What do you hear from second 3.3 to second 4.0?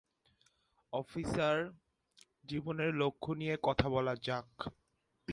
নিয়ে কথা